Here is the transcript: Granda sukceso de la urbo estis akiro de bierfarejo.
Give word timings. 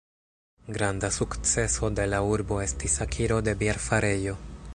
Granda 0.67 1.11
sukceso 1.17 1.91
de 1.99 2.07
la 2.15 2.23
urbo 2.31 2.59
estis 2.67 2.97
akiro 3.07 3.39
de 3.51 3.57
bierfarejo. 3.63 4.39